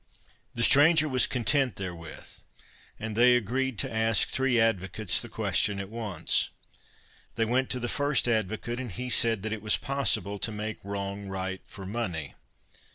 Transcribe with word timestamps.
The 0.55 0.63
stranger 0.63 1.07
was 1.07 1.27
content 1.27 1.75
therewith, 1.75 2.27
and 2.99 3.15
they 3.15 3.35
agreed 3.35 3.77
to 3.77 3.93
ask 3.93 4.27
three 4.29 4.59
advocates 4.59 5.21
the 5.21 5.29
question 5.29 5.79
at 5.79 5.89
once. 5.91 6.49
They 7.35 7.45
went 7.45 7.69
to 7.69 7.79
the 7.79 7.87
first 7.87 8.27
advocate, 8.27 8.79
and 8.79 8.91
he 8.91 9.11
said 9.11 9.43
that 9.43 9.53
it 9.53 9.61
was 9.61 9.77
possible 9.77 10.39
to 10.39 10.51
make 10.51 10.79
wrong 10.83 11.27
right 11.27 11.61
for 11.65 11.85
money. 11.85 12.33